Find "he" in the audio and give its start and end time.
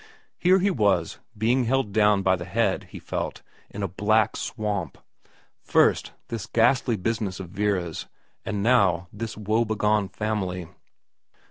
0.57-0.71, 2.85-2.97